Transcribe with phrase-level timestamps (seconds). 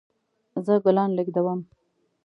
[0.65, 1.59] زه ګلان لیږدوم